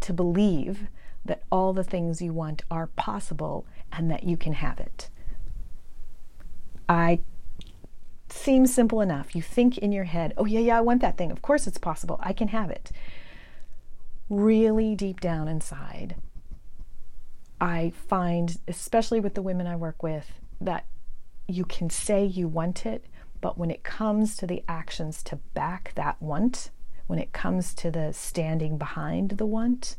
to 0.00 0.12
believe 0.12 0.88
that 1.24 1.42
all 1.50 1.72
the 1.72 1.84
things 1.84 2.22
you 2.22 2.32
want 2.32 2.62
are 2.70 2.86
possible 2.88 3.66
and 3.92 4.10
that 4.10 4.24
you 4.24 4.36
can 4.36 4.54
have 4.54 4.78
it. 4.80 5.10
I 6.88 7.20
seems 8.28 8.72
simple 8.72 9.00
enough. 9.00 9.34
You 9.34 9.42
think 9.42 9.76
in 9.78 9.92
your 9.92 10.04
head, 10.04 10.32
"Oh 10.36 10.44
yeah, 10.44 10.60
yeah, 10.60 10.78
I 10.78 10.80
want 10.80 11.00
that 11.02 11.16
thing. 11.16 11.30
Of 11.30 11.42
course 11.42 11.66
it's 11.66 11.78
possible. 11.78 12.18
I 12.20 12.32
can 12.32 12.48
have 12.48 12.70
it." 12.70 12.92
Really 14.28 14.94
deep 14.94 15.20
down 15.20 15.48
inside, 15.48 16.16
I 17.60 17.90
find 17.90 18.58
especially 18.68 19.20
with 19.20 19.34
the 19.34 19.42
women 19.42 19.66
I 19.66 19.76
work 19.76 20.02
with 20.02 20.40
that 20.60 20.86
you 21.46 21.64
can 21.64 21.90
say 21.90 22.24
you 22.24 22.48
want 22.48 22.86
it, 22.86 23.04
but 23.40 23.58
when 23.58 23.70
it 23.70 23.82
comes 23.82 24.36
to 24.36 24.46
the 24.46 24.62
actions 24.68 25.22
to 25.24 25.36
back 25.54 25.92
that 25.96 26.20
want, 26.22 26.70
when 27.06 27.18
it 27.18 27.32
comes 27.32 27.74
to 27.74 27.90
the 27.90 28.12
standing 28.12 28.78
behind 28.78 29.30
the 29.30 29.46
want, 29.46 29.96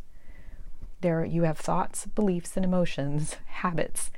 there 1.01 1.25
you 1.25 1.43
have 1.43 1.57
thoughts, 1.57 2.05
beliefs, 2.05 2.55
and 2.55 2.65
emotions, 2.65 3.35
habits 3.45 4.11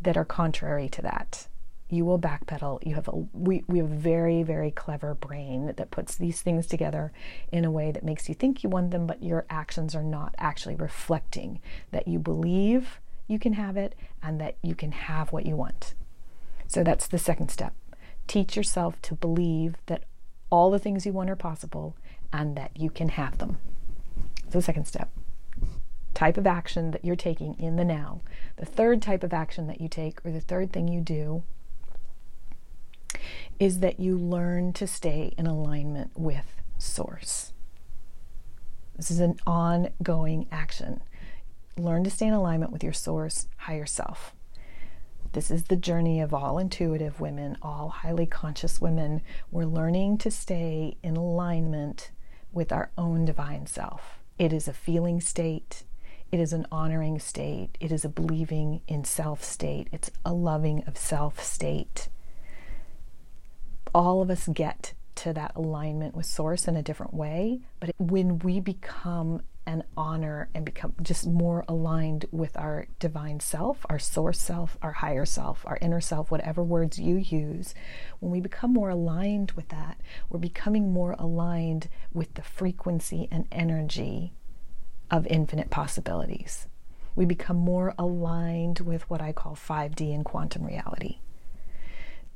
that 0.00 0.16
are 0.16 0.24
contrary 0.24 0.88
to 0.90 1.02
that. 1.02 1.48
You 1.88 2.04
will 2.04 2.20
backpedal. 2.20 2.86
You 2.86 2.94
have 2.94 3.08
a 3.08 3.16
we, 3.32 3.64
we 3.66 3.78
have 3.78 3.90
a 3.90 3.94
very, 3.94 4.42
very 4.44 4.70
clever 4.70 5.14
brain 5.14 5.74
that 5.76 5.90
puts 5.90 6.16
these 6.16 6.40
things 6.40 6.66
together 6.66 7.12
in 7.50 7.64
a 7.64 7.70
way 7.70 7.90
that 7.90 8.04
makes 8.04 8.28
you 8.28 8.34
think 8.34 8.62
you 8.62 8.70
want 8.70 8.92
them, 8.92 9.06
but 9.06 9.22
your 9.22 9.44
actions 9.50 9.94
are 9.96 10.02
not 10.02 10.34
actually 10.38 10.76
reflecting 10.76 11.60
that 11.90 12.06
you 12.06 12.18
believe 12.20 13.00
you 13.26 13.38
can 13.38 13.54
have 13.54 13.76
it 13.76 13.94
and 14.22 14.40
that 14.40 14.56
you 14.62 14.74
can 14.74 14.92
have 14.92 15.32
what 15.32 15.46
you 15.46 15.56
want. 15.56 15.94
So 16.68 16.84
that's 16.84 17.08
the 17.08 17.18
second 17.18 17.50
step. 17.50 17.74
Teach 18.28 18.56
yourself 18.56 19.00
to 19.02 19.14
believe 19.14 19.74
that 19.86 20.04
all 20.50 20.70
the 20.70 20.78
things 20.78 21.04
you 21.04 21.12
want 21.12 21.30
are 21.30 21.36
possible 21.36 21.96
and 22.32 22.56
that 22.56 22.70
you 22.76 22.90
can 22.90 23.08
have 23.08 23.38
them. 23.38 23.58
So, 24.52 24.60
second 24.60 24.86
step 24.86 25.10
type 26.20 26.36
of 26.36 26.46
action 26.46 26.90
that 26.90 27.02
you're 27.02 27.16
taking 27.16 27.58
in 27.58 27.76
the 27.76 27.84
now. 27.84 28.20
The 28.56 28.66
third 28.66 29.00
type 29.00 29.24
of 29.24 29.32
action 29.32 29.68
that 29.68 29.80
you 29.80 29.88
take, 29.88 30.20
or 30.22 30.30
the 30.30 30.38
third 30.42 30.70
thing 30.70 30.86
you 30.86 31.00
do, 31.00 31.44
is 33.58 33.80
that 33.80 33.98
you 33.98 34.18
learn 34.18 34.74
to 34.74 34.86
stay 34.86 35.32
in 35.38 35.46
alignment 35.46 36.10
with 36.14 36.60
Source. 36.76 37.54
This 38.98 39.10
is 39.10 39.20
an 39.20 39.40
ongoing 39.46 40.46
action. 40.52 41.00
Learn 41.78 42.04
to 42.04 42.10
stay 42.10 42.26
in 42.26 42.34
alignment 42.34 42.70
with 42.70 42.84
your 42.84 42.92
Source, 42.92 43.48
higher 43.56 43.86
self. 43.86 44.34
This 45.32 45.50
is 45.50 45.64
the 45.64 45.76
journey 45.76 46.20
of 46.20 46.34
all 46.34 46.58
intuitive 46.58 47.18
women, 47.18 47.56
all 47.62 47.88
highly 47.88 48.26
conscious 48.26 48.78
women. 48.78 49.22
We're 49.50 49.64
learning 49.64 50.18
to 50.18 50.30
stay 50.30 50.98
in 51.02 51.16
alignment 51.16 52.10
with 52.52 52.72
our 52.72 52.90
own 52.98 53.24
divine 53.24 53.64
self. 53.66 54.18
It 54.38 54.52
is 54.52 54.68
a 54.68 54.74
feeling 54.74 55.22
state, 55.22 55.84
it 56.32 56.38
is 56.38 56.52
an 56.52 56.66
honoring 56.70 57.18
state. 57.18 57.76
It 57.80 57.90
is 57.90 58.04
a 58.04 58.08
believing 58.08 58.82
in 58.86 59.04
self 59.04 59.42
state. 59.42 59.88
It's 59.92 60.10
a 60.24 60.32
loving 60.32 60.84
of 60.86 60.96
self 60.96 61.42
state. 61.42 62.08
All 63.92 64.22
of 64.22 64.30
us 64.30 64.48
get 64.52 64.94
to 65.16 65.32
that 65.32 65.52
alignment 65.56 66.14
with 66.14 66.26
Source 66.26 66.68
in 66.68 66.76
a 66.76 66.82
different 66.82 67.12
way, 67.12 67.60
but 67.80 67.90
when 67.98 68.38
we 68.38 68.60
become 68.60 69.42
an 69.66 69.84
honor 69.96 70.48
and 70.54 70.64
become 70.64 70.94
just 71.02 71.26
more 71.26 71.64
aligned 71.68 72.24
with 72.30 72.56
our 72.56 72.86
divine 72.98 73.38
self, 73.40 73.84
our 73.90 73.98
source 73.98 74.38
self, 74.38 74.78
our 74.80 74.92
higher 74.92 75.26
self, 75.26 75.64
our 75.66 75.78
inner 75.82 76.00
self, 76.00 76.30
whatever 76.30 76.62
words 76.62 76.98
you 76.98 77.16
use, 77.16 77.74
when 78.20 78.32
we 78.32 78.40
become 78.40 78.72
more 78.72 78.90
aligned 78.90 79.52
with 79.52 79.68
that, 79.68 80.00
we're 80.28 80.38
becoming 80.38 80.92
more 80.92 81.14
aligned 81.18 81.88
with 82.12 82.34
the 82.34 82.42
frequency 82.42 83.28
and 83.30 83.46
energy 83.52 84.32
of 85.10 85.26
infinite 85.26 85.70
possibilities. 85.70 86.66
We 87.14 87.24
become 87.24 87.56
more 87.56 87.94
aligned 87.98 88.80
with 88.80 89.08
what 89.10 89.20
I 89.20 89.32
call 89.32 89.54
5D 89.54 90.14
and 90.14 90.24
quantum 90.24 90.64
reality. 90.64 91.18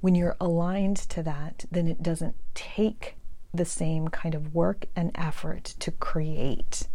When 0.00 0.14
you're 0.14 0.36
aligned 0.40 0.96
to 0.96 1.22
that, 1.22 1.64
then 1.70 1.88
it 1.88 2.02
doesn't 2.02 2.36
take 2.54 3.16
the 3.52 3.64
same 3.64 4.08
kind 4.08 4.34
of 4.34 4.54
work 4.54 4.86
and 4.96 5.12
effort 5.14 5.74
to 5.78 5.90
create 5.92 6.88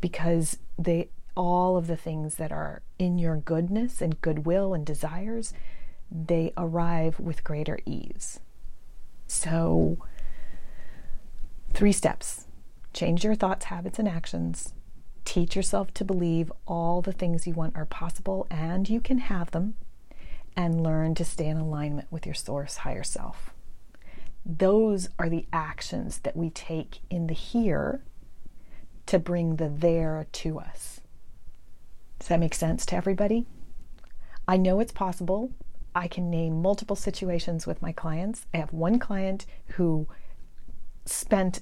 because 0.00 0.58
they 0.78 1.10
all 1.36 1.76
of 1.76 1.86
the 1.86 1.96
things 1.96 2.36
that 2.36 2.50
are 2.50 2.82
in 2.98 3.18
your 3.18 3.36
goodness 3.36 4.00
and 4.00 4.20
goodwill 4.22 4.72
and 4.72 4.86
desires 4.86 5.52
they 6.10 6.52
arrive 6.56 7.18
with 7.18 7.44
greater 7.44 7.78
ease. 7.84 8.40
So, 9.26 9.98
three 11.74 11.92
steps 11.92 12.46
change 12.92 13.24
your 13.24 13.34
thoughts, 13.34 13.66
habits, 13.66 13.98
and 13.98 14.08
actions, 14.08 14.72
Teach 15.26 15.54
yourself 15.56 15.92
to 15.94 16.04
believe 16.04 16.50
all 16.66 17.02
the 17.02 17.12
things 17.12 17.46
you 17.46 17.52
want 17.52 17.76
are 17.76 17.84
possible 17.84 18.46
and 18.50 18.88
you 18.88 19.00
can 19.02 19.18
have 19.18 19.50
them, 19.50 19.74
and 20.56 20.82
learn 20.82 21.14
to 21.16 21.24
stay 21.24 21.46
in 21.46 21.58
alignment 21.58 22.10
with 22.10 22.24
your 22.24 22.34
source 22.34 22.78
higher 22.78 23.02
self. 23.02 23.52
Those 24.46 25.10
are 25.18 25.28
the 25.28 25.44
actions 25.52 26.20
that 26.20 26.36
we 26.36 26.48
take 26.48 27.00
in 27.10 27.26
the 27.26 27.34
here 27.34 28.02
to 29.06 29.18
bring 29.18 29.56
the 29.56 29.68
there 29.68 30.26
to 30.32 30.60
us. 30.60 31.00
Does 32.20 32.28
that 32.28 32.40
make 32.40 32.54
sense 32.54 32.86
to 32.86 32.96
everybody? 32.96 33.46
I 34.48 34.56
know 34.56 34.80
it's 34.80 34.92
possible. 34.92 35.50
I 35.94 36.06
can 36.08 36.30
name 36.30 36.62
multiple 36.62 36.96
situations 36.96 37.66
with 37.66 37.82
my 37.82 37.90
clients. 37.90 38.46
I 38.54 38.58
have 38.58 38.72
one 38.72 38.98
client 39.00 39.44
who 39.70 40.06
spent 41.04 41.60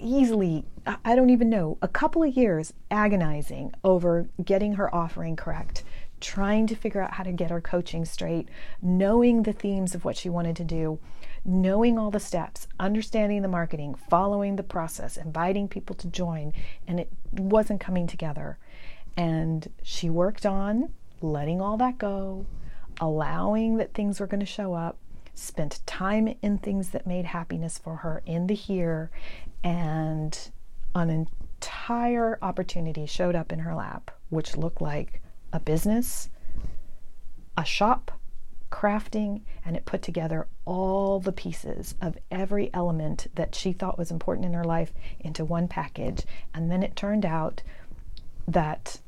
easily, 0.00 0.64
I 1.04 1.14
don't 1.14 1.30
even 1.30 1.50
know, 1.50 1.78
a 1.82 1.88
couple 1.88 2.22
of 2.22 2.36
years 2.36 2.72
agonizing 2.90 3.72
over 3.84 4.28
getting 4.42 4.74
her 4.74 4.94
offering 4.94 5.36
correct, 5.36 5.84
trying 6.20 6.66
to 6.66 6.74
figure 6.74 7.02
out 7.02 7.14
how 7.14 7.24
to 7.24 7.32
get 7.32 7.50
her 7.50 7.60
coaching 7.60 8.04
straight, 8.04 8.48
knowing 8.80 9.42
the 9.42 9.52
themes 9.52 9.94
of 9.94 10.04
what 10.04 10.16
she 10.16 10.28
wanted 10.28 10.56
to 10.56 10.64
do, 10.64 10.98
knowing 11.44 11.98
all 11.98 12.10
the 12.10 12.20
steps, 12.20 12.66
understanding 12.80 13.42
the 13.42 13.48
marketing, 13.48 13.94
following 13.94 14.56
the 14.56 14.62
process, 14.62 15.16
inviting 15.16 15.68
people 15.68 15.94
to 15.96 16.08
join, 16.08 16.52
and 16.86 16.98
it 16.98 17.12
wasn't 17.32 17.80
coming 17.80 18.06
together. 18.06 18.58
And 19.16 19.70
she 19.82 20.10
worked 20.10 20.44
on 20.44 20.92
letting 21.20 21.60
all 21.60 21.76
that 21.76 21.98
go, 21.98 22.46
allowing 23.00 23.76
that 23.76 23.94
things 23.94 24.20
were 24.20 24.26
going 24.26 24.40
to 24.40 24.46
show 24.46 24.74
up, 24.74 24.96
spent 25.34 25.80
time 25.86 26.34
in 26.42 26.58
things 26.58 26.90
that 26.90 27.06
made 27.06 27.26
happiness 27.26 27.78
for 27.78 27.96
her 27.96 28.22
in 28.26 28.46
the 28.46 28.54
here, 28.54 29.10
and 29.66 30.52
an 30.94 31.10
entire 31.10 32.38
opportunity 32.40 33.04
showed 33.04 33.34
up 33.34 33.52
in 33.52 33.58
her 33.58 33.74
lap, 33.74 34.12
which 34.28 34.56
looked 34.56 34.80
like 34.80 35.20
a 35.52 35.58
business, 35.58 36.30
a 37.58 37.64
shop, 37.64 38.12
crafting, 38.70 39.40
and 39.64 39.76
it 39.76 39.84
put 39.84 40.02
together 40.02 40.46
all 40.66 41.18
the 41.18 41.32
pieces 41.32 41.96
of 42.00 42.16
every 42.30 42.72
element 42.72 43.26
that 43.34 43.56
she 43.56 43.72
thought 43.72 43.98
was 43.98 44.12
important 44.12 44.46
in 44.46 44.52
her 44.52 44.64
life 44.64 44.92
into 45.18 45.44
one 45.44 45.66
package. 45.66 46.24
And 46.54 46.70
then 46.70 46.84
it 46.84 46.94
turned 46.94 47.26
out 47.26 47.64
that 48.46 49.00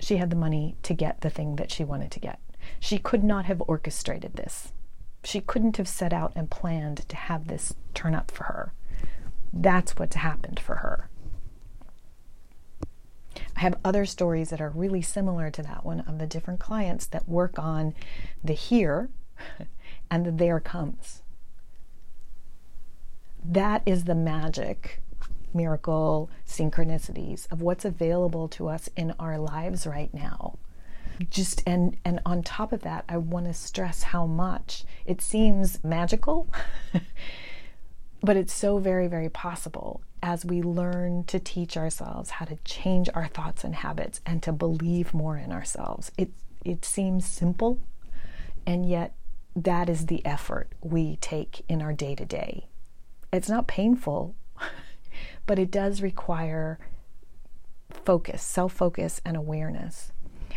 she 0.00 0.16
had 0.16 0.30
the 0.30 0.36
money 0.36 0.76
to 0.82 0.94
get 0.94 1.20
the 1.20 1.28
thing 1.28 1.56
that 1.56 1.70
she 1.70 1.84
wanted 1.84 2.10
to 2.12 2.20
get. 2.20 2.40
She 2.80 2.96
could 2.96 3.22
not 3.22 3.44
have 3.44 3.62
orchestrated 3.66 4.36
this. 4.36 4.72
She 5.24 5.42
couldn't 5.42 5.76
have 5.76 5.88
set 5.88 6.14
out 6.14 6.32
and 6.34 6.50
planned 6.50 7.06
to 7.10 7.16
have 7.16 7.48
this 7.48 7.74
turn 7.92 8.14
up 8.14 8.30
for 8.30 8.44
her. 8.44 8.72
That's 9.52 9.96
what's 9.96 10.16
happened 10.16 10.60
for 10.60 10.76
her. 10.76 11.08
I 13.56 13.60
have 13.60 13.78
other 13.84 14.06
stories 14.06 14.50
that 14.50 14.60
are 14.60 14.70
really 14.70 15.02
similar 15.02 15.50
to 15.50 15.62
that 15.62 15.84
one 15.84 16.00
of 16.00 16.18
the 16.18 16.26
different 16.26 16.60
clients 16.60 17.06
that 17.06 17.28
work 17.28 17.58
on 17.58 17.94
the 18.42 18.52
here 18.52 19.10
and 20.10 20.24
the 20.24 20.30
there 20.30 20.60
comes. 20.60 21.22
That 23.44 23.82
is 23.86 24.04
the 24.04 24.14
magic, 24.14 25.00
miracle, 25.54 26.30
synchronicities 26.46 27.50
of 27.50 27.62
what's 27.62 27.84
available 27.84 28.48
to 28.48 28.68
us 28.68 28.88
in 28.96 29.14
our 29.18 29.38
lives 29.38 29.86
right 29.86 30.12
now. 30.12 30.58
Just 31.30 31.62
and 31.66 31.96
and 32.04 32.20
on 32.24 32.42
top 32.44 32.72
of 32.72 32.82
that, 32.82 33.04
I 33.08 33.16
want 33.16 33.46
to 33.46 33.54
stress 33.54 34.04
how 34.04 34.26
much 34.26 34.84
it 35.04 35.20
seems 35.20 35.82
magical, 35.82 36.48
but 38.22 38.36
it's 38.36 38.52
so 38.52 38.78
very 38.78 39.06
very 39.06 39.28
possible 39.28 40.02
as 40.22 40.44
we 40.44 40.62
learn 40.62 41.24
to 41.24 41.38
teach 41.38 41.76
ourselves 41.76 42.30
how 42.30 42.44
to 42.44 42.56
change 42.64 43.08
our 43.14 43.26
thoughts 43.26 43.64
and 43.64 43.76
habits 43.76 44.20
and 44.26 44.42
to 44.42 44.52
believe 44.52 45.14
more 45.14 45.36
in 45.36 45.52
ourselves. 45.52 46.10
It 46.16 46.30
it 46.64 46.84
seems 46.84 47.24
simple, 47.24 47.80
and 48.66 48.88
yet 48.88 49.14
that 49.54 49.88
is 49.88 50.06
the 50.06 50.24
effort 50.26 50.72
we 50.82 51.16
take 51.16 51.64
in 51.68 51.80
our 51.80 51.92
day 51.92 52.14
to 52.14 52.24
day. 52.24 52.66
It's 53.32 53.48
not 53.48 53.66
painful, 53.66 54.34
but 55.46 55.58
it 55.58 55.70
does 55.70 56.02
require 56.02 56.78
focus, 57.90 58.42
self 58.42 58.72
focus, 58.72 59.20
and 59.24 59.36
awareness. 59.36 60.12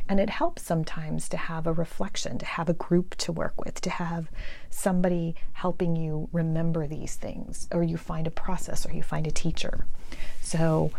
And 0.07 0.19
it 0.19 0.29
helps 0.29 0.61
sometimes 0.63 1.29
to 1.29 1.37
have 1.37 1.67
a 1.67 1.73
reflection, 1.73 2.37
to 2.39 2.45
have 2.45 2.69
a 2.69 2.73
group 2.73 3.15
to 3.17 3.31
work 3.31 3.63
with, 3.63 3.81
to 3.81 3.89
have 3.89 4.29
somebody 4.69 5.35
helping 5.53 5.95
you 5.95 6.29
remember 6.31 6.87
these 6.87 7.15
things, 7.15 7.67
or 7.71 7.83
you 7.83 7.97
find 7.97 8.27
a 8.27 8.31
process, 8.31 8.85
or 8.85 8.93
you 8.93 9.03
find 9.03 9.27
a 9.27 9.31
teacher. 9.31 9.85
So, 10.41 10.91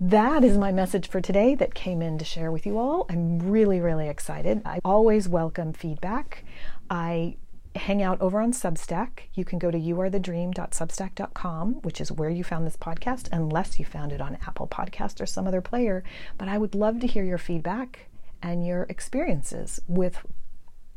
that 0.00 0.42
is 0.42 0.58
my 0.58 0.72
message 0.72 1.08
for 1.08 1.20
today 1.20 1.54
that 1.54 1.74
came 1.74 2.02
in 2.02 2.18
to 2.18 2.24
share 2.24 2.50
with 2.50 2.66
you 2.66 2.76
all. 2.76 3.06
I'm 3.08 3.38
really, 3.38 3.78
really 3.78 4.08
excited. 4.08 4.60
I 4.64 4.80
always 4.84 5.28
welcome 5.28 5.72
feedback. 5.72 6.44
I 6.90 7.36
hang 7.74 8.02
out 8.02 8.20
over 8.20 8.40
on 8.40 8.52
Substack. 8.52 9.22
You 9.34 9.44
can 9.44 9.58
go 9.58 9.70
to 9.70 9.78
youarethedream.substack.com, 9.78 11.74
which 11.82 12.00
is 12.00 12.12
where 12.12 12.30
you 12.30 12.44
found 12.44 12.66
this 12.66 12.76
podcast, 12.76 13.28
unless 13.32 13.78
you 13.78 13.84
found 13.84 14.12
it 14.12 14.20
on 14.20 14.38
Apple 14.46 14.66
Podcast 14.68 15.20
or 15.20 15.26
some 15.26 15.46
other 15.46 15.60
player. 15.60 16.04
But 16.38 16.48
I 16.48 16.58
would 16.58 16.74
love 16.74 17.00
to 17.00 17.06
hear 17.06 17.24
your 17.24 17.38
feedback 17.38 18.06
and 18.42 18.66
your 18.66 18.84
experiences 18.84 19.80
with 19.86 20.24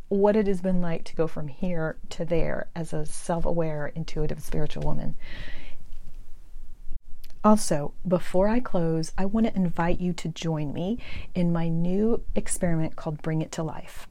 what 0.07 0.35
it 0.35 0.47
has 0.47 0.61
been 0.61 0.81
like 0.81 1.03
to 1.05 1.15
go 1.15 1.27
from 1.27 1.47
here 1.47 1.97
to 2.09 2.25
there 2.25 2.67
as 2.75 2.93
a 2.93 3.05
self 3.05 3.45
aware, 3.45 3.87
intuitive, 3.87 4.41
spiritual 4.41 4.83
woman. 4.83 5.15
Also, 7.43 7.93
before 8.07 8.47
I 8.47 8.59
close, 8.59 9.11
I 9.19 9.25
want 9.25 9.45
to 9.45 9.55
invite 9.55 9.99
you 10.01 10.13
to 10.13 10.27
join 10.29 10.73
me 10.73 10.97
in 11.35 11.53
my 11.53 11.69
new 11.69 12.23
experiment 12.33 12.95
called 12.95 13.21
Bring 13.21 13.43
It 13.43 13.51
to 13.53 13.63
Life. 13.63 14.07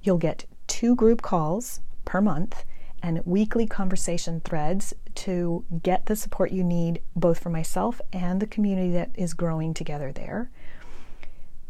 You'll 0.03 0.17
get 0.17 0.45
two 0.67 0.95
group 0.95 1.21
calls 1.21 1.79
per 2.03 2.19
month 2.21 2.65
and 3.01 3.25
weekly 3.25 3.65
conversation 3.65 4.41
threads 4.41 4.93
to 5.15 5.65
get 5.81 6.05
the 6.05 6.15
support 6.15 6.51
you 6.51 6.63
need 6.63 7.01
both 7.15 7.39
for 7.39 7.49
myself 7.49 7.99
and 8.13 8.39
the 8.39 8.47
community 8.47 8.91
that 8.91 9.09
is 9.15 9.33
growing 9.33 9.73
together 9.73 10.11
there. 10.11 10.51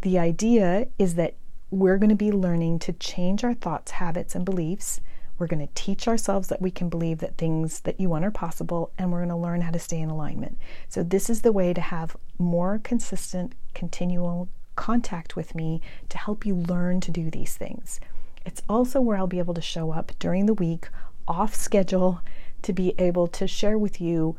The 0.01 0.17
idea 0.17 0.87
is 0.97 1.15
that 1.15 1.35
we're 1.69 1.97
going 1.97 2.09
to 2.09 2.15
be 2.15 2.31
learning 2.31 2.79
to 2.79 2.93
change 2.93 3.43
our 3.43 3.53
thoughts, 3.53 3.91
habits, 3.91 4.35
and 4.35 4.43
beliefs. 4.43 4.99
We're 5.37 5.47
going 5.47 5.65
to 5.65 5.73
teach 5.73 6.07
ourselves 6.07 6.49
that 6.49 6.61
we 6.61 6.71
can 6.71 6.89
believe 6.89 7.19
that 7.19 7.37
things 7.37 7.81
that 7.81 7.99
you 7.99 8.09
want 8.09 8.25
are 8.25 8.31
possible, 8.31 8.91
and 8.97 9.11
we're 9.11 9.19
going 9.19 9.29
to 9.29 9.35
learn 9.35 9.61
how 9.61 9.71
to 9.71 9.79
stay 9.79 9.99
in 9.99 10.09
alignment. 10.09 10.57
So, 10.89 11.03
this 11.03 11.29
is 11.29 11.41
the 11.41 11.51
way 11.51 11.73
to 11.73 11.81
have 11.81 12.17
more 12.37 12.79
consistent, 12.83 13.53
continual 13.73 14.49
contact 14.75 15.35
with 15.35 15.55
me 15.55 15.81
to 16.09 16.17
help 16.17 16.45
you 16.45 16.55
learn 16.55 16.99
to 17.01 17.11
do 17.11 17.29
these 17.29 17.55
things. 17.55 17.99
It's 18.45 18.61
also 18.67 18.99
where 19.01 19.17
I'll 19.17 19.27
be 19.27 19.39
able 19.39 19.53
to 19.53 19.61
show 19.61 19.91
up 19.91 20.11
during 20.19 20.45
the 20.45 20.53
week 20.53 20.89
off 21.27 21.53
schedule 21.53 22.21
to 22.63 22.73
be 22.73 22.93
able 22.97 23.27
to 23.27 23.47
share 23.47 23.77
with 23.77 24.01
you 24.01 24.35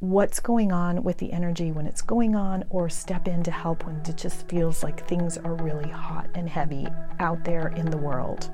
what's 0.00 0.40
going 0.40 0.72
on 0.72 1.02
with 1.02 1.16
the 1.18 1.32
energy 1.32 1.72
when 1.72 1.86
it's 1.86 2.02
going 2.02 2.36
on, 2.36 2.64
or 2.68 2.88
step 2.88 3.26
in 3.26 3.42
to 3.42 3.50
help 3.50 3.86
when 3.86 3.96
it 3.96 4.16
just 4.16 4.48
feels 4.48 4.82
like 4.82 5.08
things 5.08 5.38
are 5.38 5.54
really 5.54 5.88
hot 5.88 6.28
and 6.34 6.48
heavy 6.48 6.86
out 7.18 7.42
there 7.44 7.68
in 7.68 7.90
the 7.90 7.96
world. 7.96 8.50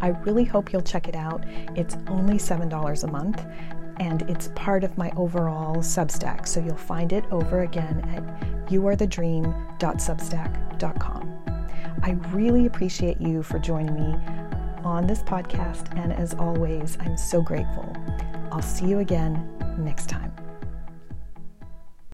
I 0.00 0.08
really 0.08 0.44
hope 0.44 0.72
you'll 0.72 0.82
check 0.82 1.08
it 1.08 1.14
out. 1.14 1.44
It's 1.76 1.96
only 2.08 2.34
$7 2.34 3.04
a 3.04 3.06
month 3.06 3.46
and 4.00 4.22
it's 4.22 4.48
part 4.56 4.82
of 4.82 4.98
my 4.98 5.12
overall 5.16 5.76
Substack. 5.76 6.48
So 6.48 6.58
you'll 6.60 6.76
find 6.76 7.12
it 7.12 7.24
over 7.30 7.60
again 7.60 8.00
at 8.10 8.24
youarethedream.substack.com. 8.68 11.30
I 12.02 12.10
really 12.32 12.66
appreciate 12.66 13.20
you 13.20 13.40
for 13.42 13.60
joining 13.60 13.94
me 13.94 14.16
on 14.84 15.06
this 15.06 15.22
podcast, 15.22 15.96
and 15.96 16.12
as 16.12 16.34
always, 16.34 16.96
I'm 17.00 17.16
so 17.16 17.40
grateful. 17.40 17.96
I'll 18.52 18.62
see 18.62 18.86
you 18.86 18.98
again 18.98 19.48
next 19.78 20.08
time. 20.08 20.32